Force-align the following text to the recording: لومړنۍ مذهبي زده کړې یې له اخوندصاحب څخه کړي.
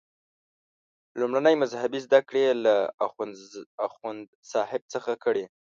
لومړنۍ 1.19 1.55
مذهبي 1.63 1.99
زده 2.05 2.19
کړې 2.27 2.41
یې 2.47 2.53
له 2.65 2.75
اخوندصاحب 3.87 4.81
څخه 4.93 5.11
کړي. 5.23 5.45